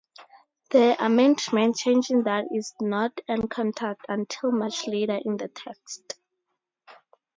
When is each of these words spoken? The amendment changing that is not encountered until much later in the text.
The 0.71 0.95
amendment 0.99 1.75
changing 1.75 2.23
that 2.23 2.45
is 2.51 2.73
not 2.81 3.11
encountered 3.27 3.97
until 4.09 4.51
much 4.51 4.87
later 4.87 5.19
in 5.23 5.37
the 5.37 5.47
text. 5.47 6.15